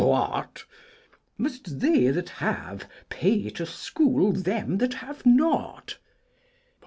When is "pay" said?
3.09-3.51